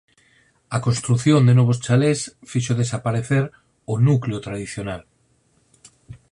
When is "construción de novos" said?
0.87-1.81